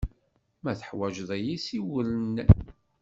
Ma 0.63 0.71
teḥwaǧeḍ-iyi, 0.79 1.57
siwel-n. 1.65 2.35